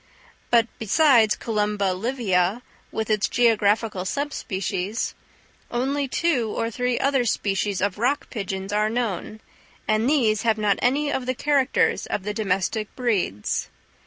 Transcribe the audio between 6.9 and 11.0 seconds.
other species of rock pigeons are known; and these have not